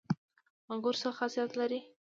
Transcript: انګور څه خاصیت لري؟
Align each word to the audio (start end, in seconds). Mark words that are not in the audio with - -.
انګور 0.71 0.95
څه 1.01 1.09
خاصیت 1.17 1.51
لري؟ 1.59 1.79